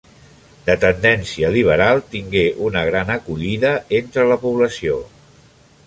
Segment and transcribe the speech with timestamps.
[0.69, 4.99] De tendència liberal, tingué una gran acollida entre la població.